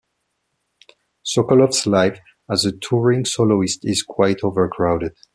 [1.23, 2.17] Sokolov's life
[2.49, 5.13] as a touring soloist is quite overcrowded.